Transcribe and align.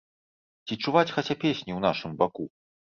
Ці 0.65 0.73
чуваць 0.85 1.11
хаця 1.19 1.39
песні 1.47 1.61
ў 1.75 1.79
нашым 1.89 2.11
баку? 2.25 2.43